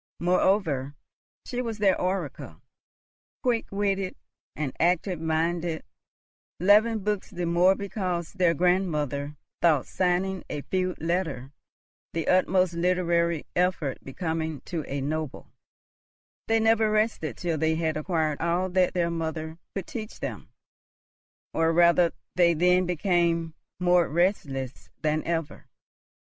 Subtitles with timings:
[0.19, 0.95] Moreover,
[1.45, 2.63] she was their oracle.
[3.43, 4.15] Quick witted
[4.55, 5.83] and active minded,
[6.59, 11.51] loving books the more because their grandmother thought signing a feud letter
[12.13, 15.51] the utmost literary effort becoming to a noble,
[16.47, 20.49] they never rested till they had acquired all that their mother could teach them;
[21.53, 25.67] or, rather, they then became more restless than ever.